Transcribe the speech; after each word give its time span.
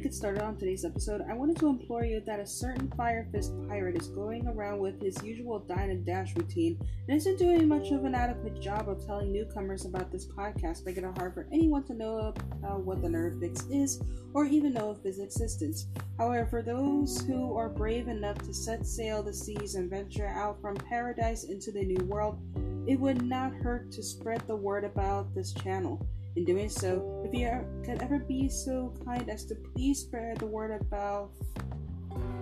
get 0.00 0.14
started 0.14 0.42
on 0.42 0.56
today's 0.56 0.86
episode, 0.86 1.22
I 1.28 1.34
wanted 1.34 1.58
to 1.58 1.68
implore 1.68 2.04
you 2.04 2.22
that 2.24 2.40
a 2.40 2.46
certain 2.46 2.90
Fire 2.92 3.28
Fist 3.30 3.52
pirate 3.68 3.96
is 3.96 4.08
going 4.08 4.48
around 4.48 4.78
with 4.78 5.00
his 5.00 5.22
usual 5.22 5.58
dine 5.58 5.90
and 5.90 6.06
dash 6.06 6.34
routine 6.36 6.78
and 7.06 7.16
isn't 7.16 7.38
doing 7.38 7.68
much 7.68 7.90
of 7.90 8.04
an 8.04 8.14
adequate 8.14 8.60
job 8.62 8.88
of 8.88 9.04
telling 9.04 9.30
newcomers 9.30 9.84
about 9.84 10.10
this 10.10 10.26
podcast, 10.26 10.86
making 10.86 11.04
it 11.04 11.18
hard 11.18 11.34
for 11.34 11.46
anyone 11.52 11.84
to 11.84 11.92
know 11.92 12.16
about 12.16 12.38
uh, 12.64 12.78
what 12.78 13.02
the 13.02 13.08
Nerd 13.08 13.38
Fix 13.40 13.66
is 13.66 14.02
or 14.32 14.46
even 14.46 14.72
know 14.72 14.90
of 14.90 15.04
its 15.04 15.18
existence. 15.18 15.86
However, 16.16 16.46
for 16.46 16.62
those 16.62 17.20
who 17.26 17.54
are 17.54 17.68
brave 17.68 18.08
enough 18.08 18.38
to 18.38 18.54
set 18.54 18.86
sail 18.86 19.22
the 19.22 19.34
seas 19.34 19.74
and 19.74 19.90
venture 19.90 20.28
out 20.28 20.62
from 20.62 20.76
paradise 20.76 21.44
into 21.44 21.70
the 21.72 21.84
new 21.84 22.02
world, 22.06 22.40
it 22.86 22.98
would 22.98 23.22
not 23.22 23.52
hurt 23.52 23.92
to 23.92 24.02
spread 24.02 24.42
the 24.46 24.56
word 24.56 24.84
about 24.84 25.34
this 25.34 25.52
channel. 25.52 26.00
In 26.36 26.44
doing 26.44 26.68
so, 26.68 27.22
if 27.24 27.34
you 27.34 27.50
could 27.84 28.02
ever 28.02 28.20
be 28.20 28.48
so 28.48 28.94
kind 29.04 29.28
as 29.28 29.44
to 29.46 29.54
please 29.54 30.00
spread 30.00 30.38
the 30.38 30.46
word 30.46 30.80
about 30.80 31.30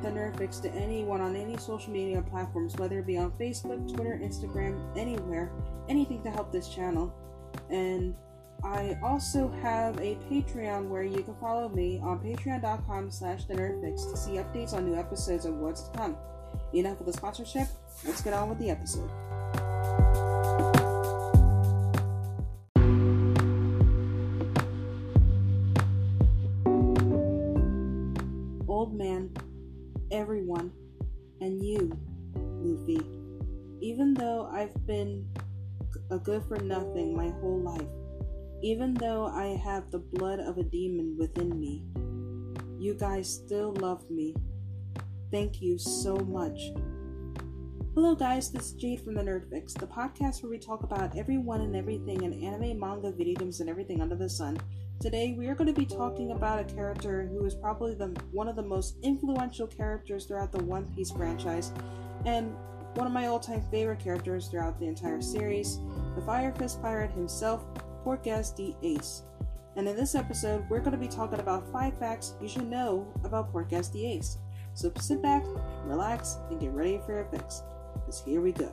the 0.02 0.08
Nerd 0.08 0.36
Fix 0.38 0.58
to 0.60 0.70
anyone 0.72 1.20
on 1.20 1.34
any 1.34 1.56
social 1.56 1.92
media 1.92 2.22
platforms, 2.22 2.76
whether 2.76 2.98
it 2.98 3.06
be 3.06 3.16
on 3.16 3.32
Facebook, 3.32 3.92
Twitter, 3.92 4.20
Instagram, 4.22 4.78
anywhere, 4.96 5.50
anything 5.88 6.22
to 6.22 6.30
help 6.30 6.52
this 6.52 6.68
channel. 6.68 7.14
And 7.70 8.14
I 8.62 8.98
also 9.02 9.48
have 9.62 9.98
a 9.98 10.16
Patreon 10.30 10.88
where 10.88 11.02
you 11.02 11.22
can 11.22 11.34
follow 11.36 11.68
me 11.68 12.00
on 12.02 12.18
patreon.com 12.18 13.10
slash 13.10 13.44
the 13.44 13.54
nerdfix 13.54 14.10
to 14.10 14.16
see 14.16 14.32
updates 14.32 14.74
on 14.74 14.84
new 14.84 14.98
episodes 14.98 15.44
and 15.44 15.60
what's 15.60 15.88
to 15.88 15.96
come. 15.96 16.16
Enough 16.74 17.00
of 17.00 17.06
the 17.06 17.12
sponsorship, 17.12 17.68
let's 18.04 18.20
get 18.20 18.34
on 18.34 18.48
with 18.48 18.58
the 18.58 18.70
episode. 18.70 19.10
Even 33.80 34.12
though 34.14 34.50
I've 34.52 34.74
been 34.86 35.28
a 36.10 36.18
good 36.18 36.42
for 36.48 36.58
nothing 36.58 37.16
my 37.16 37.28
whole 37.40 37.60
life, 37.60 37.88
even 38.60 38.92
though 38.94 39.26
I 39.26 39.56
have 39.64 39.90
the 39.90 40.00
blood 40.00 40.40
of 40.40 40.58
a 40.58 40.64
demon 40.64 41.16
within 41.16 41.60
me, 41.60 41.84
you 42.80 42.94
guys 42.94 43.32
still 43.32 43.72
love 43.74 44.08
me. 44.10 44.34
Thank 45.30 45.62
you 45.62 45.78
so 45.78 46.16
much. 46.16 46.58
Hello, 47.94 48.16
guys, 48.16 48.50
this 48.50 48.66
is 48.66 48.72
Jade 48.72 49.00
from 49.00 49.14
the 49.14 49.22
Nerd 49.22 49.48
Fix, 49.48 49.74
the 49.74 49.86
podcast 49.86 50.42
where 50.42 50.50
we 50.50 50.58
talk 50.58 50.82
about 50.82 51.16
everyone 51.16 51.60
and 51.60 51.76
everything 51.76 52.22
in 52.22 52.44
anime, 52.44 52.78
manga, 52.78 53.12
video 53.12 53.38
games, 53.38 53.60
and 53.60 53.70
everything 53.70 54.02
under 54.02 54.16
the 54.16 54.28
sun. 54.28 54.58
Today, 55.00 55.36
we 55.38 55.46
are 55.46 55.54
going 55.54 55.72
to 55.72 55.80
be 55.80 55.86
talking 55.86 56.32
about 56.32 56.60
a 56.60 56.74
character 56.74 57.28
who 57.32 57.44
is 57.44 57.54
probably 57.54 57.94
the 57.94 58.08
one 58.32 58.48
of 58.48 58.56
the 58.56 58.62
most 58.62 58.98
influential 59.04 59.68
characters 59.68 60.26
throughout 60.26 60.50
the 60.50 60.64
One 60.64 60.92
Piece 60.94 61.12
franchise, 61.12 61.72
and 62.24 62.56
one 62.94 63.06
of 63.06 63.12
my 63.12 63.26
all-time 63.26 63.62
favorite 63.70 64.00
characters 64.00 64.48
throughout 64.48 64.78
the 64.78 64.86
entire 64.86 65.20
series, 65.20 65.78
the 66.14 66.22
Fire 66.22 66.52
Fist 66.52 66.82
Pirate 66.82 67.12
himself, 67.12 67.64
Portgas 68.04 68.56
D. 68.56 68.76
Ace. 68.82 69.22
And 69.76 69.88
in 69.88 69.96
this 69.96 70.14
episode, 70.14 70.64
we're 70.68 70.80
going 70.80 70.92
to 70.92 70.98
be 70.98 71.08
talking 71.08 71.40
about 71.40 71.70
five 71.70 71.96
facts 71.98 72.34
you 72.40 72.48
should 72.48 72.68
know 72.68 73.06
about 73.24 73.52
Portgas 73.52 73.92
D. 73.92 74.06
Ace. 74.06 74.38
So 74.74 74.92
sit 74.98 75.22
back, 75.22 75.44
relax, 75.84 76.38
and 76.50 76.60
get 76.60 76.72
ready 76.72 77.00
for 77.04 77.12
your 77.12 77.26
fix. 77.26 77.62
Because 77.94 78.22
here 78.24 78.40
we 78.40 78.52
go. 78.52 78.72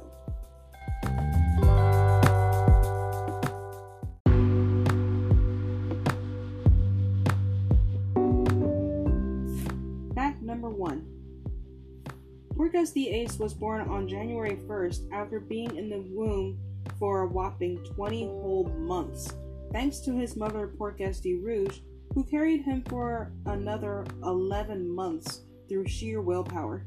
Portgas 12.76 12.94
D. 12.94 13.10
Ace 13.10 13.40
was 13.40 13.54
born 13.54 13.88
on 13.88 14.06
January 14.06 14.58
1st 14.68 15.10
after 15.14 15.40
being 15.40 15.78
in 15.78 15.90
the 15.90 16.02
womb 16.10 16.60
for 17.00 17.22
a 17.22 17.28
whopping 17.28 17.82
20 17.96 18.26
whole 18.26 18.66
months, 18.78 19.34
thanks 19.72 20.00
to 20.00 20.14
his 20.14 20.36
mother 20.36 20.74
Portgas 20.78 21.22
D. 21.22 21.36
Rouge, 21.36 21.80
who 22.14 22.26
carried 22.26 22.64
him 22.64 22.84
for 22.90 23.32
another 23.46 24.06
11 24.24 24.94
months 24.94 25.44
through 25.70 25.88
sheer 25.88 26.20
willpower. 26.20 26.86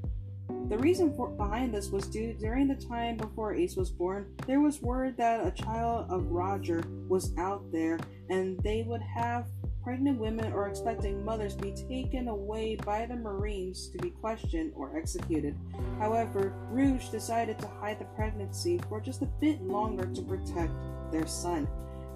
The 0.68 0.76
reason 0.76 1.14
for, 1.14 1.30
behind 1.30 1.72
this 1.72 1.88
was 1.88 2.06
due 2.06 2.34
during 2.34 2.68
the 2.68 2.86
time 2.86 3.16
before 3.16 3.54
Ace 3.54 3.76
was 3.76 3.88
born, 3.88 4.26
there 4.46 4.60
was 4.60 4.82
word 4.82 5.16
that 5.16 5.46
a 5.46 5.50
child 5.50 6.10
of 6.10 6.26
Roger 6.26 6.84
was 7.08 7.32
out 7.38 7.64
there 7.72 7.98
and 8.28 8.58
they 8.62 8.82
would 8.82 9.02
have 9.02 9.46
pregnant 9.88 10.18
women 10.18 10.52
or 10.52 10.68
expecting 10.68 11.24
mothers 11.24 11.54
be 11.54 11.72
taken 11.72 12.28
away 12.28 12.76
by 12.84 13.06
the 13.06 13.16
Marines 13.16 13.88
to 13.88 13.96
be 13.96 14.10
questioned 14.10 14.70
or 14.76 14.94
executed. 14.94 15.56
However, 15.98 16.52
Rouge 16.70 17.08
decided 17.08 17.58
to 17.58 17.68
hide 17.80 17.98
the 17.98 18.04
pregnancy 18.04 18.78
for 18.86 19.00
just 19.00 19.22
a 19.22 19.30
bit 19.40 19.62
longer 19.62 20.04
to 20.04 20.20
protect 20.20 20.74
their 21.10 21.26
son. 21.26 21.66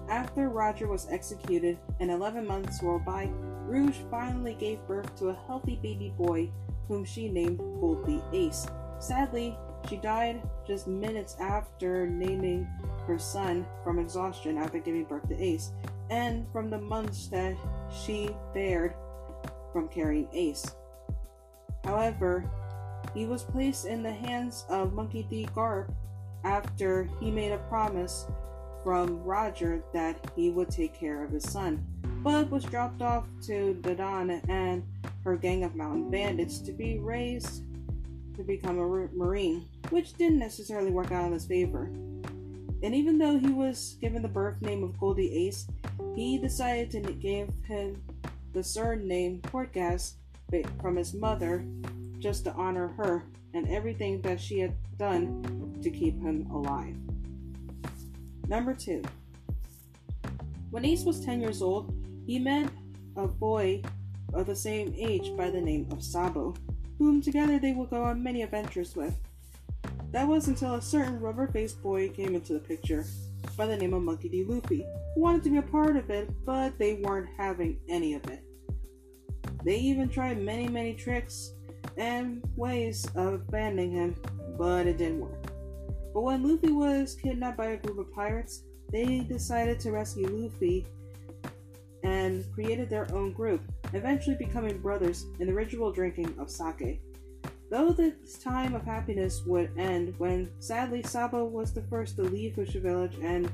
After 0.07 0.49
Roger 0.49 0.85
was 0.85 1.07
executed 1.09 1.79
and 1.99 2.11
11 2.11 2.45
months 2.45 2.83
rolled 2.83 3.05
by, 3.05 3.31
Rouge 3.65 3.97
finally 4.11 4.53
gave 4.53 4.87
birth 4.87 5.15
to 5.17 5.29
a 5.29 5.39
healthy 5.47 5.79
baby 5.81 6.13
boy 6.15 6.51
whom 6.87 7.03
she 7.03 7.27
named 7.27 7.57
Gol 7.57 8.03
D. 8.05 8.21
Ace. 8.33 8.67
Sadly, 8.99 9.57
she 9.89 9.97
died 9.97 10.47
just 10.67 10.87
minutes 10.87 11.37
after 11.39 12.05
naming 12.05 12.67
her 13.07 13.17
son 13.17 13.65
from 13.83 13.97
exhaustion 13.97 14.59
after 14.59 14.77
giving 14.77 15.05
birth 15.05 15.27
to 15.27 15.43
Ace, 15.43 15.71
and 16.13 16.45
from 16.51 16.69
the 16.69 16.77
months 16.77 17.25
that 17.27 17.55
she 17.91 18.29
bared 18.53 18.93
from 19.71 19.87
carrying 19.87 20.27
Ace. 20.31 20.75
However, 21.83 22.47
he 23.15 23.25
was 23.25 23.41
placed 23.41 23.85
in 23.87 24.03
the 24.03 24.11
hands 24.11 24.63
of 24.69 24.93
Monkey 24.93 25.25
D. 25.27 25.47
Garp 25.55 25.91
after 26.43 27.09
he 27.19 27.31
made 27.31 27.51
a 27.51 27.57
promise 27.57 28.27
from 28.83 29.23
Roger 29.23 29.83
that 29.93 30.31
he 30.35 30.51
would 30.51 30.69
take 30.69 30.93
care 30.93 31.23
of 31.23 31.31
his 31.31 31.49
son, 31.49 31.83
but 32.21 32.49
was 32.51 32.63
dropped 32.63 33.01
off 33.01 33.25
to 33.47 33.75
Dadan 33.81 34.47
and 34.49 34.83
her 35.23 35.35
gang 35.35 35.63
of 35.63 35.75
mountain 35.75 36.11
bandits 36.11 36.59
to 36.59 36.73
be 36.73 36.99
raised 36.99 37.63
to 38.35 38.43
become 38.43 38.77
a 38.77 39.07
marine, 39.15 39.67
which 39.89 40.13
didn't 40.13 40.39
necessarily 40.39 40.91
work 40.91 41.11
out 41.11 41.25
in 41.25 41.33
his 41.33 41.45
favor. 41.45 41.85
And 42.83 42.93
even 42.93 43.17
though 43.17 43.39
he 43.39 43.49
was 43.49 43.97
given 43.99 44.21
the 44.21 44.27
birth 44.27 44.61
name 44.61 44.83
of 44.83 44.99
Gol 44.99 45.13
D. 45.13 45.47
Ace, 45.47 45.65
he 46.15 46.37
decided 46.37 46.91
to 46.91 47.13
give 47.13 47.49
him 47.65 48.01
the 48.53 48.63
surname 48.63 49.39
Portgas 49.41 50.13
from 50.81 50.95
his 50.95 51.13
mother 51.13 51.65
just 52.19 52.43
to 52.45 52.53
honor 52.53 52.89
her 52.89 53.23
and 53.53 53.67
everything 53.69 54.21
that 54.21 54.39
she 54.39 54.59
had 54.59 54.75
done 54.97 55.79
to 55.81 55.89
keep 55.89 56.21
him 56.21 56.47
alive. 56.51 56.95
Number 58.47 58.73
two. 58.73 59.01
When 60.69 60.85
Ace 60.85 61.03
was 61.03 61.23
10 61.23 61.41
years 61.41 61.61
old, 61.61 61.93
he 62.25 62.39
met 62.39 62.69
a 63.15 63.27
boy 63.27 63.81
of 64.33 64.47
the 64.47 64.55
same 64.55 64.93
age 64.97 65.35
by 65.37 65.49
the 65.49 65.61
name 65.61 65.87
of 65.91 66.03
Sabo, 66.03 66.55
whom 66.97 67.21
together 67.21 67.59
they 67.59 67.73
would 67.73 67.89
go 67.89 68.03
on 68.03 68.23
many 68.23 68.41
adventures 68.41 68.95
with. 68.95 69.15
That 70.13 70.27
was 70.27 70.47
until 70.47 70.75
a 70.75 70.81
certain 70.81 71.19
rubber 71.19 71.47
faced 71.47 71.81
boy 71.81 72.07
came 72.07 72.35
into 72.35 72.53
the 72.53 72.59
picture 72.59 73.03
by 73.57 73.65
the 73.65 73.75
name 73.75 73.95
of 73.95 74.03
Monkey 74.03 74.29
D. 74.29 74.43
Luffy, 74.43 74.85
who 75.15 75.21
wanted 75.21 75.43
to 75.43 75.49
be 75.49 75.57
a 75.57 75.63
part 75.63 75.97
of 75.97 76.11
it, 76.11 76.29
but 76.45 76.77
they 76.77 76.93
weren't 76.93 77.29
having 77.35 77.79
any 77.89 78.13
of 78.13 78.23
it. 78.29 78.43
They 79.65 79.77
even 79.77 80.09
tried 80.09 80.37
many, 80.37 80.67
many 80.67 80.93
tricks 80.93 81.55
and 81.97 82.43
ways 82.55 83.07
of 83.15 83.47
banning 83.47 83.91
him, 83.91 84.15
but 84.55 84.85
it 84.85 84.99
didn't 84.99 85.19
work. 85.19 85.51
But 86.13 86.21
when 86.21 86.47
Luffy 86.47 86.71
was 86.71 87.15
kidnapped 87.15 87.57
by 87.57 87.69
a 87.69 87.77
group 87.77 87.97
of 87.97 88.13
pirates, 88.13 88.65
they 88.91 89.21
decided 89.21 89.79
to 89.79 89.91
rescue 89.91 90.27
Luffy 90.27 90.85
and 92.03 92.45
created 92.53 92.87
their 92.87 93.11
own 93.15 93.33
group, 93.33 93.63
eventually 93.93 94.35
becoming 94.35 94.77
brothers 94.77 95.25
in 95.39 95.47
the 95.47 95.53
ritual 95.53 95.91
drinking 95.91 96.35
of 96.37 96.51
sake. 96.51 97.01
Though 97.73 97.91
this 97.91 98.37
time 98.37 98.75
of 98.75 98.83
happiness 98.83 99.41
would 99.47 99.71
end 99.79 100.13
when, 100.19 100.51
sadly, 100.59 101.01
Sabo 101.01 101.43
was 101.43 101.73
the 101.73 101.81
first 101.81 102.17
to 102.17 102.21
leave 102.21 102.53
Fuchsia 102.53 102.79
Village 102.79 103.17
and 103.19 103.51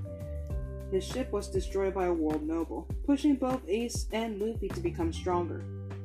his 0.92 1.06
ship 1.06 1.32
was 1.32 1.48
destroyed 1.48 1.94
by 1.94 2.08
a 2.08 2.14
world 2.14 2.46
noble, 2.46 2.86
pushing 3.06 3.38
both 3.38 3.62
Ace 3.66 4.08
and 4.12 4.38
Luffy 4.42 4.68
to 4.68 4.82
become 4.82 5.14
stronger. 5.14 5.64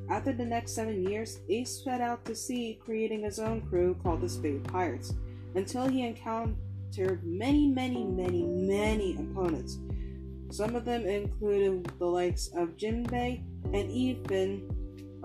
After 0.09 0.33
the 0.33 0.45
next 0.45 0.77
seven 0.77 1.03
years, 1.03 1.41
Ace 1.49 1.83
set 1.83 2.01
out 2.01 2.25
to 2.27 2.37
sea, 2.37 2.79
creating 2.85 3.25
his 3.25 3.41
own 3.41 3.63
crew 3.63 3.97
called 4.01 4.21
the 4.21 4.29
Spade 4.29 4.63
Pirates, 4.63 5.13
until 5.57 5.89
he 5.89 6.07
encountered 6.07 7.25
many, 7.25 7.67
many, 7.67 8.05
many, 8.05 8.45
many 8.45 9.17
opponents. 9.17 9.81
Some 10.51 10.77
of 10.77 10.85
them 10.85 11.05
included 11.05 11.91
the 11.99 12.07
likes 12.07 12.47
of 12.57 12.77
Jinbei 12.77 13.43
and 13.73 13.91
even 13.91 14.71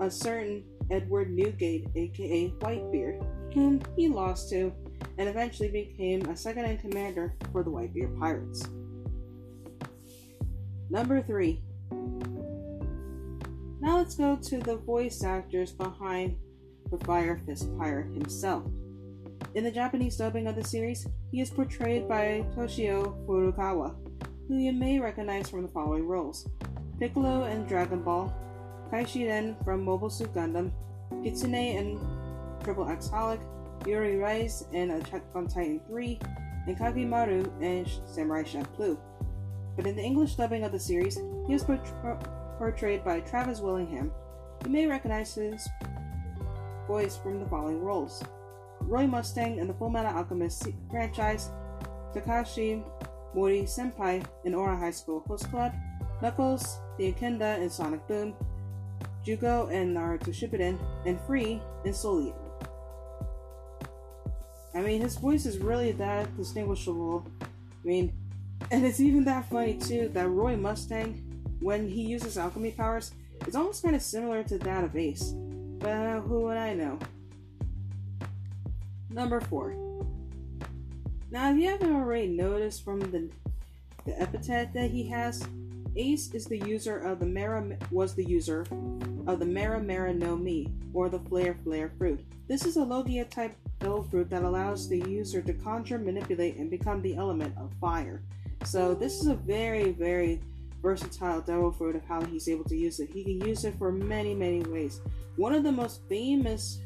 a 0.00 0.10
certain 0.10 0.64
Edward 0.90 1.30
Newgate, 1.30 1.88
aka 1.94 2.50
Whitebeard, 2.60 3.54
whom 3.54 3.80
he 3.96 4.08
lost 4.08 4.50
to 4.50 4.72
and 5.18 5.28
eventually 5.28 5.68
became 5.68 6.22
a 6.26 6.36
second 6.36 6.64
in 6.64 6.78
commander 6.78 7.34
for 7.52 7.62
the 7.62 7.70
Whitebeard 7.70 8.18
Pirates. 8.18 8.66
Number 10.88 11.22
3. 11.22 11.62
Now 13.80 13.98
let's 13.98 14.16
go 14.16 14.36
to 14.36 14.58
the 14.58 14.76
voice 14.76 15.22
actors 15.22 15.72
behind 15.72 16.36
the 16.90 16.98
Fire 17.04 17.40
Fist 17.46 17.68
Pirate 17.78 18.12
himself. 18.12 18.64
In 19.54 19.64
the 19.64 19.70
Japanese 19.70 20.16
dubbing 20.16 20.46
of 20.46 20.56
the 20.56 20.64
series, 20.64 21.06
he 21.30 21.40
is 21.40 21.50
portrayed 21.50 22.08
by 22.08 22.44
Toshio 22.54 23.26
Furukawa, 23.26 23.94
who 24.48 24.56
you 24.56 24.72
may 24.72 24.98
recognize 24.98 25.48
from 25.48 25.62
the 25.62 25.68
following 25.68 26.06
roles 26.06 26.48
Piccolo 26.98 27.44
in 27.44 27.64
Dragon 27.66 28.02
Ball, 28.02 28.34
Kai 28.90 29.04
Shiden 29.04 29.62
from 29.64 29.84
Mobile 29.84 30.10
Suit 30.10 30.34
Gundam, 30.34 30.72
Kitsune 31.22 31.54
in 31.54 32.00
Triple 32.64 32.88
X 32.88 33.08
Holic, 33.08 33.40
Uri 33.86 34.16
Reiss 34.16 34.64
in 34.72 34.90
Attack 34.90 35.22
on 35.34 35.46
Titan 35.46 35.80
3, 35.86 36.18
and 36.66 36.76
Kakimaru 36.76 37.62
in 37.62 37.86
Samurai 38.04 38.42
Champloo. 38.42 38.98
But 39.76 39.86
in 39.86 39.96
the 39.96 40.02
English 40.02 40.34
dubbing 40.34 40.64
of 40.64 40.72
the 40.72 40.78
series, 40.78 41.18
he 41.46 41.54
is 41.54 41.64
portrayed 42.58 43.04
by 43.04 43.20
Travis 43.20 43.60
Willingham. 43.60 44.12
You 44.64 44.70
may 44.70 44.86
recognize 44.86 45.34
his 45.34 45.68
voice 46.86 47.16
from 47.16 47.38
the 47.38 47.46
following 47.48 47.80
roles 47.80 48.22
Roy 48.80 49.06
Mustang 49.06 49.58
in 49.58 49.68
the 49.68 49.74
Full 49.74 49.90
Metal 49.90 50.12
Alchemist 50.12 50.66
franchise, 50.90 51.50
Takashi 52.12 52.82
Mori 53.34 53.62
Senpai 53.62 54.24
in 54.44 54.52
Ouran 54.52 54.78
High 54.78 54.90
School 54.90 55.22
Host 55.28 55.48
Club, 55.50 55.72
Knuckles 56.20 56.80
the 56.98 57.06
Echidna 57.06 57.58
in 57.62 57.70
Sonic 57.70 58.06
Boom, 58.08 58.34
Jugo 59.24 59.68
in 59.68 59.94
Naruto 59.94 60.30
Shippuden, 60.30 60.78
and 61.06 61.20
Free 61.22 61.60
in 61.84 61.92
Soul 61.92 62.34
I 64.74 64.80
mean, 64.80 65.00
his 65.00 65.16
voice 65.16 65.46
is 65.46 65.58
really 65.58 65.92
that 65.92 66.36
distinguishable. 66.36 67.26
I 67.42 67.46
mean, 67.86 68.12
and 68.70 68.84
it's 68.84 69.00
even 69.00 69.24
that 69.24 69.48
funny 69.50 69.74
too 69.74 70.10
that 70.14 70.28
Roy 70.28 70.56
Mustang, 70.56 71.22
when 71.60 71.88
he 71.88 72.02
uses 72.02 72.38
alchemy 72.38 72.70
powers, 72.72 73.12
it's 73.46 73.56
almost 73.56 73.82
kind 73.82 73.96
of 73.96 74.02
similar 74.02 74.42
to 74.44 74.58
that 74.58 74.84
of 74.84 74.96
Ace. 74.96 75.32
But 75.78 75.90
uh, 75.90 76.20
who 76.20 76.42
would 76.42 76.56
I 76.56 76.74
know? 76.74 76.98
Number 79.08 79.40
four. 79.40 79.74
Now, 81.30 81.50
if 81.50 81.58
you 81.58 81.68
haven't 81.68 81.94
already 81.94 82.28
noticed 82.28 82.84
from 82.84 83.00
the 83.00 83.30
the 84.06 84.18
epithet 84.20 84.72
that 84.72 84.90
he 84.90 85.06
has, 85.08 85.46
Ace 85.96 86.32
is 86.32 86.46
the 86.46 86.58
user 86.58 86.98
of 86.98 87.18
the 87.18 87.26
Mera 87.26 87.76
was 87.90 88.14
the 88.14 88.24
user 88.24 88.64
of 89.26 89.38
the 89.38 89.46
Mara 89.46 89.80
Mera 89.80 90.12
no 90.12 90.36
Mi, 90.36 90.68
or 90.92 91.08
the 91.08 91.18
Flare 91.18 91.56
Flare 91.64 91.92
fruit. 91.98 92.20
This 92.48 92.64
is 92.64 92.76
a 92.76 92.84
Logia 92.84 93.24
type 93.24 93.54
devil 93.78 94.02
fruit 94.02 94.28
that 94.30 94.42
allows 94.42 94.88
the 94.88 94.98
user 94.98 95.40
to 95.42 95.52
conjure, 95.52 95.98
manipulate, 95.98 96.56
and 96.56 96.70
become 96.70 97.00
the 97.02 97.16
element 97.16 97.54
of 97.56 97.72
fire. 97.80 98.22
So 98.64 98.94
this 98.94 99.20
is 99.20 99.26
a 99.28 99.34
very, 99.34 99.92
very 99.92 100.40
versatile 100.82 101.40
devil 101.40 101.72
fruit 101.72 101.96
of 101.96 102.04
how 102.04 102.24
he's 102.24 102.48
able 102.48 102.64
to 102.64 102.76
use 102.76 103.00
it. 103.00 103.10
He 103.10 103.24
can 103.24 103.46
use 103.46 103.64
it 103.64 103.74
for 103.78 103.92
many, 103.92 104.34
many 104.34 104.62
ways. 104.62 105.00
One 105.36 105.54
of 105.54 105.62
the 105.62 105.72
most 105.72 106.02
famous 106.08 106.80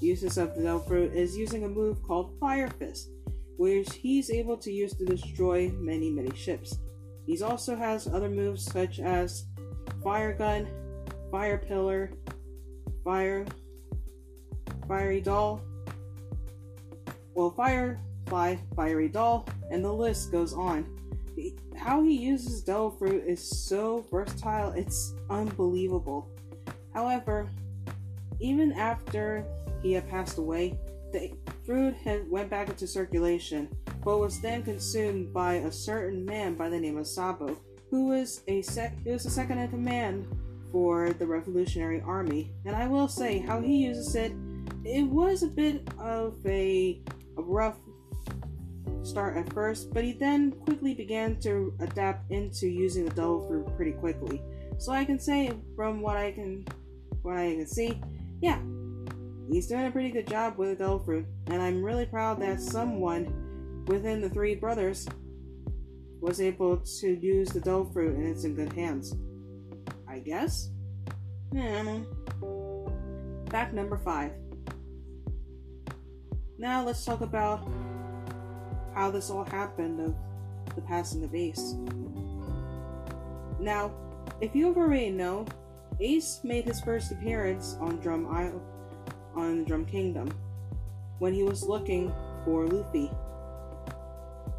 uses 0.00 0.38
of 0.38 0.54
the 0.56 0.62
devil 0.62 0.80
fruit 0.80 1.12
is 1.14 1.36
using 1.36 1.64
a 1.64 1.68
move 1.68 2.02
called 2.02 2.38
Fire 2.40 2.68
Fist, 2.68 3.10
which 3.56 3.92
he's 3.94 4.30
able 4.30 4.56
to 4.58 4.72
use 4.72 4.94
to 4.94 5.04
destroy 5.04 5.70
many, 5.70 6.10
many 6.10 6.34
ships. 6.36 6.78
He 7.26 7.42
also 7.42 7.74
has 7.76 8.06
other 8.06 8.28
moves 8.28 8.64
such 8.64 9.00
as 9.00 9.46
Fire 10.02 10.32
Gun, 10.32 10.68
Fire 11.30 11.58
Pillar, 11.58 12.10
Fire, 13.04 13.44
Fiery 14.88 15.20
Doll, 15.20 15.60
well, 17.34 17.50
Firefly, 17.50 18.56
Fiery 18.74 19.08
Doll, 19.08 19.46
and 19.70 19.84
the 19.84 19.92
list 19.92 20.32
goes 20.32 20.54
on. 20.54 20.86
How 21.76 22.02
he 22.02 22.16
uses 22.16 22.62
Devil 22.62 22.92
Fruit 22.92 23.24
is 23.26 23.40
so 23.40 24.06
versatile, 24.10 24.72
it's 24.72 25.14
unbelievable. 25.28 26.30
However, 26.94 27.50
even 28.40 28.72
after 28.72 29.44
he 29.82 29.92
had 29.92 30.08
passed 30.08 30.38
away, 30.38 30.78
the 31.12 31.32
fruit 31.66 31.94
had 31.94 32.30
went 32.30 32.48
back 32.48 32.70
into 32.70 32.86
circulation, 32.86 33.68
but 34.02 34.18
was 34.18 34.40
then 34.40 34.62
consumed 34.62 35.34
by 35.34 35.54
a 35.54 35.70
certain 35.70 36.24
man 36.24 36.54
by 36.54 36.70
the 36.70 36.80
name 36.80 36.96
of 36.96 37.06
Sabo, 37.06 37.58
who 37.90 38.06
was 38.06 38.42
a 38.48 38.62
sec- 38.62 38.96
who 39.04 39.12
was 39.12 39.26
a 39.26 39.30
second 39.30 39.58
in 39.58 39.68
command 39.68 40.26
for 40.70 41.12
the 41.12 41.26
Revolutionary 41.26 42.00
Army. 42.00 42.52
And 42.64 42.74
I 42.74 42.86
will 42.86 43.08
say 43.08 43.38
how 43.38 43.60
he 43.60 43.76
uses 43.76 44.14
it, 44.14 44.32
it 44.84 45.02
was 45.02 45.42
a 45.42 45.48
bit 45.48 45.88
of 45.98 46.36
a, 46.46 47.00
a 47.36 47.42
rough 47.42 47.76
start 49.02 49.36
at 49.36 49.52
first, 49.52 49.92
but 49.92 50.04
he 50.04 50.12
then 50.12 50.52
quickly 50.52 50.94
began 50.94 51.38
to 51.40 51.72
adapt 51.80 52.30
into 52.30 52.66
using 52.66 53.04
the 53.04 53.14
devil 53.14 53.46
fruit 53.46 53.66
pretty 53.76 53.92
quickly. 53.92 54.42
So 54.78 54.92
I 54.92 55.04
can 55.04 55.18
say 55.18 55.52
from 55.74 56.00
what 56.00 56.16
I 56.16 56.32
can 56.32 56.66
what 57.22 57.36
I 57.36 57.54
can 57.54 57.66
see, 57.66 58.00
yeah, 58.40 58.60
he's 59.50 59.66
doing 59.66 59.86
a 59.86 59.90
pretty 59.90 60.10
good 60.10 60.28
job 60.28 60.58
with 60.58 60.70
the 60.70 60.76
devil 60.76 60.98
fruit, 60.98 61.26
and 61.48 61.62
I'm 61.62 61.82
really 61.82 62.06
proud 62.06 62.40
that 62.42 62.60
someone 62.60 63.84
within 63.86 64.20
the 64.20 64.28
three 64.28 64.54
brothers 64.54 65.06
was 66.20 66.40
able 66.40 66.78
to 66.78 67.08
use 67.08 67.48
the 67.50 67.60
devil 67.60 67.84
fruit 67.84 68.16
and 68.16 68.26
it's 68.26 68.44
in 68.44 68.54
good 68.54 68.72
hands. 68.72 69.14
Guess? 70.26 70.70
Yeah. 71.52 72.00
Fact 73.48 73.72
number 73.72 73.96
five. 73.96 74.32
Now 76.58 76.84
let's 76.84 77.04
talk 77.04 77.20
about 77.20 77.60
how 78.92 79.12
this 79.12 79.30
all 79.30 79.44
happened 79.44 80.00
of 80.00 80.16
the 80.74 80.82
passing 80.82 81.22
of 81.22 81.32
Ace. 81.32 81.76
Now, 83.60 83.92
if 84.40 84.56
you've 84.56 84.76
already 84.76 85.10
know, 85.10 85.46
Ace 86.00 86.40
made 86.42 86.64
his 86.64 86.80
first 86.80 87.12
appearance 87.12 87.76
on 87.80 87.98
Drum 87.98 88.26
Isle 88.26 88.60
on 89.36 89.62
Drum 89.62 89.86
Kingdom 89.86 90.28
when 91.20 91.34
he 91.34 91.44
was 91.44 91.62
looking 91.62 92.12
for 92.44 92.66
Luffy. 92.66 93.12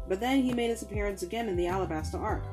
But 0.08 0.18
then 0.18 0.42
he 0.42 0.54
made 0.54 0.70
his 0.70 0.80
appearance 0.80 1.22
again 1.22 1.46
in 1.46 1.56
the 1.56 1.66
Alabasta 1.66 2.18
arc. 2.18 2.44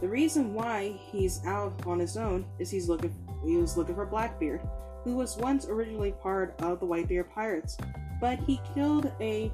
The 0.00 0.08
reason 0.08 0.54
why 0.54 0.98
he's 1.10 1.44
out 1.44 1.86
on 1.86 1.98
his 1.98 2.16
own 2.16 2.46
is 2.58 2.70
he's 2.70 2.88
looking 2.88 3.14
he 3.44 3.56
was 3.56 3.76
looking 3.76 3.94
for 3.94 4.06
Blackbeard, 4.06 4.60
who 5.04 5.16
was 5.16 5.36
once 5.36 5.66
originally 5.66 6.12
part 6.12 6.60
of 6.60 6.80
the 6.80 6.86
Whitebeard 6.86 7.30
Pirates, 7.30 7.76
but 8.20 8.38
he 8.40 8.60
killed 8.74 9.12
a 9.20 9.52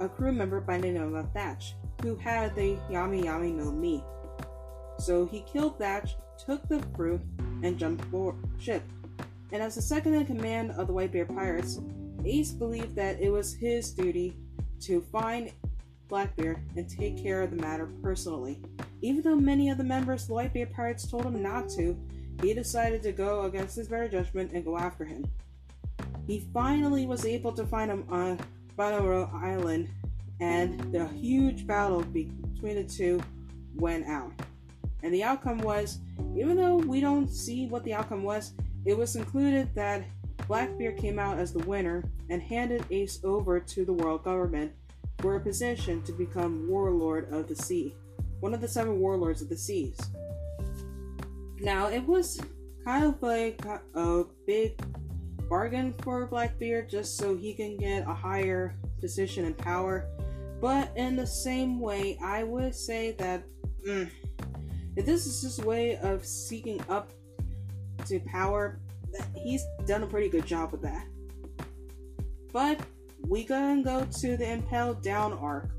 a 0.00 0.08
crew 0.08 0.32
member 0.32 0.60
by 0.60 0.78
the 0.78 0.90
name 0.90 1.14
of 1.14 1.32
Thatch, 1.32 1.74
who 2.02 2.16
had 2.16 2.54
the 2.54 2.78
Yami 2.88 3.24
Yami 3.24 3.54
no 3.54 3.72
Mi. 3.72 4.04
So 4.98 5.26
he 5.26 5.40
killed 5.40 5.78
Thatch, 5.78 6.16
took 6.44 6.68
the 6.68 6.82
fruit, 6.96 7.20
and 7.62 7.78
jumped 7.78 8.04
aboard 8.04 8.36
ship. 8.58 8.82
And 9.52 9.62
as 9.62 9.74
the 9.74 9.82
second 9.82 10.14
in 10.14 10.26
command 10.26 10.72
of 10.72 10.86
the 10.86 10.92
Whitebeard 10.92 11.34
Pirates, 11.34 11.80
Ace 12.24 12.52
believed 12.52 12.94
that 12.96 13.20
it 13.20 13.30
was 13.30 13.54
his 13.54 13.92
duty 13.92 14.36
to 14.80 15.00
find 15.00 15.52
Blackbeard 16.08 16.60
and 16.76 16.88
take 16.88 17.22
care 17.22 17.42
of 17.42 17.50
the 17.50 17.56
matter 17.56 17.88
personally. 18.02 18.60
Even 19.00 19.22
though 19.22 19.36
many 19.36 19.70
of 19.70 19.78
the 19.78 19.84
members 19.84 20.26
the 20.26 20.34
Whitebeard 20.34 20.72
Pirates 20.72 21.08
told 21.08 21.24
him 21.26 21.42
not 21.42 21.68
to, 21.70 21.96
he 22.42 22.54
decided 22.54 23.02
to 23.02 23.12
go 23.12 23.42
against 23.42 23.76
his 23.76 23.88
better 23.88 24.08
judgment 24.08 24.52
and 24.52 24.64
go 24.64 24.76
after 24.76 25.04
him. 25.04 25.24
He 26.26 26.46
finally 26.52 27.06
was 27.06 27.24
able 27.24 27.52
to 27.52 27.66
find 27.66 27.90
him 27.90 28.04
on 28.10 28.38
Banoro 28.76 29.32
Island, 29.34 29.88
and 30.40 30.92
the 30.92 31.06
huge 31.08 31.66
battle 31.66 32.02
between 32.02 32.76
the 32.76 32.84
two 32.84 33.20
went 33.76 34.06
out. 34.06 34.32
And 35.02 35.14
the 35.14 35.22
outcome 35.22 35.58
was, 35.58 35.98
even 36.36 36.56
though 36.56 36.76
we 36.76 37.00
don't 37.00 37.28
see 37.28 37.66
what 37.66 37.84
the 37.84 37.94
outcome 37.94 38.24
was, 38.24 38.52
it 38.84 38.96
was 38.96 39.14
concluded 39.14 39.74
that 39.74 40.04
Blackbeard 40.46 40.96
came 40.96 41.18
out 41.18 41.38
as 41.38 41.52
the 41.52 41.64
winner 41.64 42.04
and 42.30 42.42
handed 42.42 42.84
Ace 42.90 43.20
over 43.24 43.60
to 43.60 43.84
the 43.84 43.92
world 43.92 44.24
government 44.24 44.72
for 45.18 45.36
a 45.36 45.40
position 45.40 46.02
to 46.02 46.12
become 46.12 46.68
warlord 46.68 47.32
of 47.32 47.48
the 47.48 47.56
sea, 47.56 47.94
one 48.40 48.54
of 48.54 48.60
the 48.60 48.68
seven 48.68 49.00
warlords 49.00 49.42
of 49.42 49.48
the 49.48 49.56
seas. 49.56 49.98
Now, 51.60 51.88
it 51.88 52.04
was 52.04 52.40
kind 52.84 53.04
of 53.04 53.20
like 53.22 53.60
a 53.94 54.24
big 54.46 54.80
bargain 55.48 55.94
for 56.02 56.26
Blackbeard 56.26 56.88
just 56.88 57.16
so 57.16 57.36
he 57.36 57.54
can 57.54 57.76
get 57.76 58.06
a 58.06 58.14
higher 58.14 58.74
position 59.00 59.44
and 59.44 59.56
power. 59.56 60.06
But 60.60 60.92
in 60.96 61.16
the 61.16 61.26
same 61.26 61.80
way, 61.80 62.18
I 62.22 62.42
would 62.42 62.74
say 62.74 63.12
that 63.12 63.44
mm, 63.86 64.10
if 64.96 65.06
this 65.06 65.26
is 65.26 65.42
his 65.42 65.64
way 65.64 65.96
of 65.96 66.24
seeking 66.24 66.80
up 66.88 67.12
to 68.06 68.20
power, 68.20 68.80
he's 69.34 69.64
done 69.86 70.02
a 70.02 70.06
pretty 70.06 70.28
good 70.28 70.46
job 70.46 70.72
with 70.72 70.82
that. 70.82 71.06
But 72.52 72.80
we 73.26 73.44
gonna 73.44 73.82
go 73.82 74.06
to 74.20 74.36
the 74.36 74.50
Impel 74.50 74.94
Down 74.94 75.32
arc, 75.34 75.70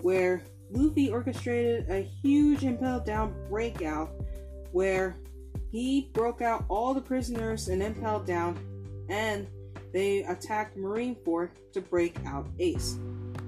where 0.00 0.42
Luffy 0.74 1.10
orchestrated 1.10 1.88
a 1.88 2.02
huge 2.02 2.64
Impel 2.64 3.00
Down 3.00 3.34
breakout, 3.48 4.10
where 4.72 5.16
he 5.70 6.10
broke 6.12 6.42
out 6.42 6.64
all 6.68 6.92
the 6.94 7.00
prisoners 7.00 7.68
in 7.68 7.80
Impel 7.80 8.20
Down 8.20 8.58
and 9.08 9.46
they 9.92 10.24
attacked 10.24 10.76
Marine 10.76 11.14
Marineford 11.14 11.50
to 11.72 11.80
break 11.80 12.16
out 12.26 12.48
Ace. 12.58 12.98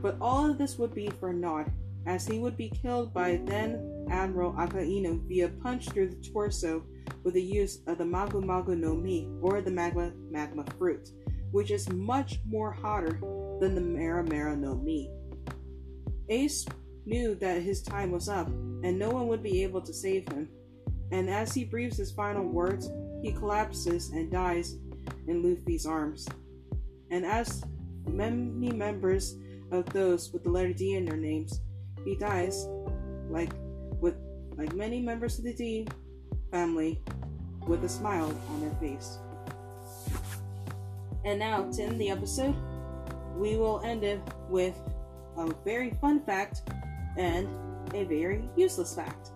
But 0.01 0.17
all 0.21 0.49
of 0.49 0.59
this 0.59 0.79
would 0.79 0.95
be 0.95 1.11
for 1.19 1.33
naught 1.33 1.69
as 2.07 2.27
he 2.27 2.39
would 2.39 2.57
be 2.57 2.69
killed 2.69 3.13
by 3.13 3.41
then 3.45 4.07
Admiral 4.11 4.53
Akainu 4.53 5.27
via 5.27 5.49
punch 5.49 5.89
through 5.91 6.11
the 6.11 6.29
torso 6.29 6.85
with 7.25 7.35
the 7.35 7.43
use 7.43 7.81
of 7.89 7.99
the 7.99 8.05
Magu 8.05 8.41
Magu 8.45 8.79
no 8.79 8.95
Mi, 8.95 9.29
or 9.43 9.61
the 9.61 9.71
Magma 9.71 10.13
Magma 10.31 10.65
fruit, 10.79 11.09
which 11.51 11.73
is 11.73 11.89
much 11.91 12.39
more 12.47 12.71
hotter 12.71 13.19
than 13.61 13.75
the 13.75 13.81
Mara 13.81 14.23
Mera 14.23 14.57
no 14.57 14.77
Mi. 14.77 15.11
Ace 16.29 16.65
knew 17.07 17.35
that 17.37 17.63
his 17.63 17.83
time 17.83 18.11
was 18.11 18.29
up, 18.29 18.49
and 18.49 18.99
no 18.99 19.11
one 19.11 19.29
would 19.29 19.43
be 19.43 19.63
able 19.63 19.81
to 19.81 19.93
save 19.93 20.29
him. 20.29 20.49
And 21.13 21.31
as 21.31 21.55
he 21.55 21.65
breathes 21.65 21.97
his 21.97 22.11
final 22.11 22.45
words, 22.45 22.91
he 23.23 23.33
collapses 23.33 24.11
and 24.11 24.31
dies 24.31 24.77
in 25.29 25.43
Luffy's 25.43 25.87
arms. 25.87 26.27
And 27.11 27.25
as 27.25 27.63
many 28.09 28.73
members 28.73 29.37
of 29.71 29.87
those 29.93 30.33
with 30.33 30.45
the 30.45 30.51
letter 30.51 30.73
D 30.73 30.95
in 30.95 31.05
their 31.05 31.17
names, 31.17 31.61
he 32.05 32.17
dies 32.17 32.67
like 33.31 33.53
with 34.01 34.15
like 34.57 34.75
many 34.75 35.01
members 35.01 35.39
of 35.39 35.45
the 35.45 35.55
D 35.55 35.87
family 36.51 37.01
with 37.67 37.85
a 37.85 37.89
smile 37.89 38.35
on 38.51 38.61
their 38.61 38.75
face. 38.81 39.19
And 41.25 41.39
now 41.39 41.71
to 41.71 41.83
end 41.83 42.01
the 42.01 42.11
episode, 42.11 42.55
we 43.37 43.57
will 43.57 43.81
end 43.85 44.05
it 44.05 44.21
with 44.49 44.81
a 45.37 45.53
very 45.65 45.91
fun 46.01 46.21
fact 46.25 46.63
and 47.17 47.49
a 47.95 48.05
very 48.05 48.49
useless 48.57 48.95
fact. 48.95 49.31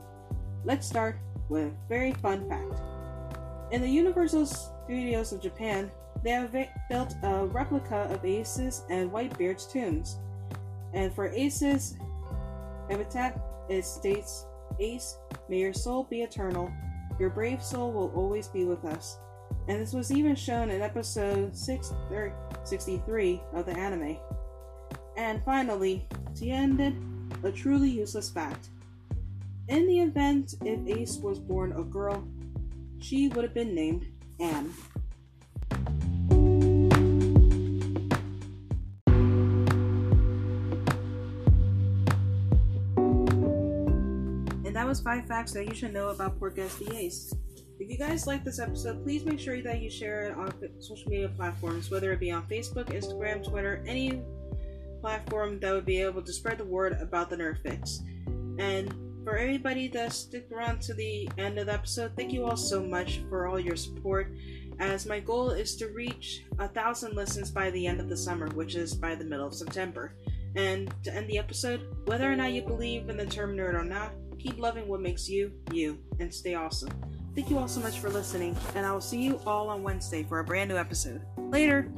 Let's 0.65 0.87
start 0.87 1.19
with 1.49 1.69
a 1.69 1.89
very 1.89 2.13
fun 2.13 2.49
fact. 2.49 2.81
In 3.73 3.81
the 3.81 3.89
Universal 3.89 4.47
Studios 4.47 5.33
of 5.33 5.41
Japan, 5.41 5.91
they 6.23 6.31
have 6.31 6.55
built 6.89 7.15
a 7.23 7.47
replica 7.47 8.09
of 8.11 8.25
Ace's 8.25 8.83
and 8.91 9.11
Whitebeard's 9.11 9.67
tombs. 9.67 10.19
And 10.93 11.15
for 11.15 11.29
Ace's 11.29 11.97
epitaph, 12.91 13.41
it 13.69 13.85
states, 13.85 14.47
Ace, 14.81 15.19
may 15.49 15.59
your 15.61 15.73
soul 15.73 16.05
be 16.05 16.23
eternal. 16.23 16.71
Your 17.19 17.31
brave 17.31 17.63
soul 17.63 17.93
will 17.93 18.13
always 18.15 18.49
be 18.49 18.65
with 18.65 18.85
us. 18.85 19.19
And 19.69 19.81
this 19.81 19.93
was 19.93 20.11
even 20.11 20.35
shown 20.35 20.71
in 20.71 20.83
episode 20.83 21.57
663 21.57 23.43
of 23.53 23.67
the 23.67 23.73
anime. 23.79 24.17
And 25.17 25.43
finally, 25.45 26.09
to 26.37 26.49
end 26.49 26.81
it, 26.81 26.95
a 27.45 27.53
truly 27.53 27.91
useless 27.91 28.31
fact. 28.31 28.69
In 29.69 29.87
the 29.87 30.01
event 30.01 30.55
if 30.65 30.99
Ace 30.99 31.17
was 31.19 31.39
born 31.39 31.73
a 31.73 31.83
girl, 31.83 32.27
she 32.99 33.29
would 33.29 33.45
have 33.45 33.55
been 33.55 33.75
named 33.75 34.07
Anne. 34.41 34.73
And 44.65 44.77
that 44.77 44.87
was 44.87 45.01
five 45.01 45.27
facts 45.27 45.53
that 45.53 45.67
you 45.67 45.75
should 45.75 45.93
know 45.93 46.09
about 46.09 46.39
Portgas 46.39 46.79
the 46.79 46.97
Ace. 46.97 47.33
If 47.79 47.89
you 47.89 47.97
guys 47.97 48.27
like 48.27 48.45
this 48.45 48.61
episode, 48.61 49.03
please 49.03 49.25
make 49.25 49.41
sure 49.41 49.63
that 49.63 49.81
you 49.81 49.89
share 49.89 50.23
it 50.23 50.37
on 50.37 50.53
social 50.81 51.09
media 51.09 51.29
platforms, 51.29 51.91
whether 51.91 52.13
it 52.13 52.21
be 52.21 52.31
on 52.31 52.43
Facebook, 52.43 52.87
Instagram, 52.87 53.43
Twitter, 53.43 53.83
any 53.87 54.21
platform 55.01 55.59
that 55.61 55.73
would 55.73 55.87
be 55.87 56.01
able 56.01 56.23
to 56.23 56.33
spread 56.33 56.59
the 56.59 56.65
word 56.65 56.97
about 57.01 57.31
the 57.31 57.37
Nerd 57.37 57.63
Fix. 57.63 58.01
And 58.59 58.95
for 59.25 59.37
everybody 59.37 59.89
that 59.89 60.13
stick 60.13 60.49
around 60.53 60.81
to 60.83 60.95
the 60.95 61.29
end 61.39 61.59
of 61.59 61.67
the 61.67 61.73
episode, 61.73 62.13
thank 62.17 62.33
you 62.33 62.45
all 62.45 62.57
so 62.57 62.83
much 62.83 63.23
for 63.29 63.47
all 63.47 63.61
your 63.61 63.77
support. 63.77 64.33
As 64.79 65.07
my 65.07 65.21
goal 65.21 65.51
is 65.51 65.77
to 65.77 65.89
reach 65.89 66.45
a 66.59 66.69
thousand 66.69 67.15
listens 67.15 67.51
by 67.51 67.71
the 67.71 67.87
end 67.87 68.01
of 68.01 68.09
the 68.09 68.17
summer, 68.17 68.49
which 68.49 68.77
is 68.77 68.95
by 68.95 69.15
the 69.15 69.25
middle 69.25 69.47
of 69.47 69.55
September. 69.55 70.15
And 70.57 70.93
to 71.05 71.15
end 71.15 71.29
the 71.29 71.39
episode, 71.39 71.87
whether 72.07 72.31
or 72.31 72.37
not 72.37 72.53
you 72.53 72.63
believe 72.63 73.09
in 73.09 73.17
the 73.17 73.27
term 73.27 73.57
nerd 73.57 73.75
or 73.75 73.85
not, 73.85 74.13
keep 74.39 74.59
loving 74.59 74.89
what 74.89 75.01
makes 75.01 75.29
you, 75.29 75.53
you, 75.73 75.99
and 76.19 76.33
stay 76.33 76.55
awesome. 76.55 76.91
Thank 77.35 77.51
you 77.51 77.59
all 77.59 77.69
so 77.69 77.81
much 77.81 78.01
for 78.01 78.11
listening, 78.11 78.57
and 78.75 78.85
I 78.85 78.93
will 78.93 79.01
see 79.01 79.23
you 79.23 79.41
all 79.47 79.69
on 79.69 79.83
Wednesday 79.83 80.25
for 80.25 80.41
a 80.41 80.45
brand 80.45 80.71
new 80.71 80.77
episode. 80.77 81.23
Later! 81.37 81.93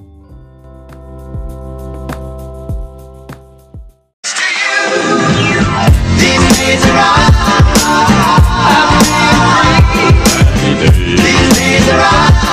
These 6.73 6.81
days 11.59 11.89
are 11.91 12.52